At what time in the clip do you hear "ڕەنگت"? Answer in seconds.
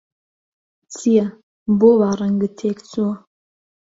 2.19-2.53